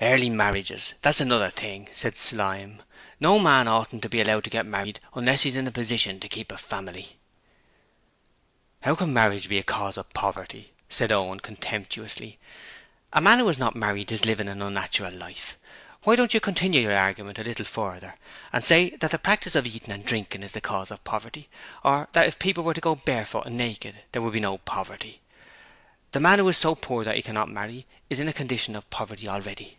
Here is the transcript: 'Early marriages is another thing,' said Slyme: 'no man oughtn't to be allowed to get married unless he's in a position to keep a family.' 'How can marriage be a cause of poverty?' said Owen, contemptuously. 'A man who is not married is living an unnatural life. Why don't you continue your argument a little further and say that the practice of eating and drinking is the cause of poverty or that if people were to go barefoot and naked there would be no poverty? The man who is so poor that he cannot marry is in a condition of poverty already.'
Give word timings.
'Early 0.00 0.30
marriages 0.30 0.94
is 1.04 1.20
another 1.20 1.50
thing,' 1.50 1.88
said 1.92 2.16
Slyme: 2.16 2.82
'no 3.18 3.40
man 3.40 3.66
oughtn't 3.66 4.00
to 4.02 4.08
be 4.08 4.20
allowed 4.20 4.44
to 4.44 4.50
get 4.50 4.64
married 4.64 5.00
unless 5.14 5.42
he's 5.42 5.56
in 5.56 5.66
a 5.66 5.72
position 5.72 6.20
to 6.20 6.28
keep 6.28 6.52
a 6.52 6.56
family.' 6.56 7.18
'How 8.82 8.94
can 8.94 9.12
marriage 9.12 9.48
be 9.48 9.58
a 9.58 9.64
cause 9.64 9.96
of 9.96 10.12
poverty?' 10.12 10.72
said 10.88 11.10
Owen, 11.10 11.40
contemptuously. 11.40 12.38
'A 13.12 13.20
man 13.20 13.40
who 13.40 13.48
is 13.48 13.58
not 13.58 13.74
married 13.74 14.12
is 14.12 14.24
living 14.24 14.46
an 14.46 14.62
unnatural 14.62 15.12
life. 15.12 15.58
Why 16.04 16.14
don't 16.14 16.32
you 16.32 16.38
continue 16.38 16.80
your 16.80 16.96
argument 16.96 17.40
a 17.40 17.44
little 17.44 17.66
further 17.66 18.14
and 18.52 18.64
say 18.64 18.90
that 18.98 19.10
the 19.10 19.18
practice 19.18 19.56
of 19.56 19.66
eating 19.66 19.90
and 19.90 20.04
drinking 20.06 20.44
is 20.44 20.52
the 20.52 20.60
cause 20.60 20.92
of 20.92 21.02
poverty 21.02 21.48
or 21.82 22.06
that 22.12 22.28
if 22.28 22.38
people 22.38 22.62
were 22.62 22.74
to 22.74 22.80
go 22.80 22.94
barefoot 22.94 23.46
and 23.46 23.56
naked 23.56 24.00
there 24.12 24.22
would 24.22 24.32
be 24.32 24.38
no 24.38 24.58
poverty? 24.58 25.22
The 26.12 26.20
man 26.20 26.38
who 26.38 26.46
is 26.48 26.56
so 26.56 26.76
poor 26.76 27.02
that 27.02 27.16
he 27.16 27.22
cannot 27.22 27.48
marry 27.50 27.84
is 28.08 28.20
in 28.20 28.28
a 28.28 28.32
condition 28.32 28.76
of 28.76 28.88
poverty 28.90 29.26
already.' 29.26 29.76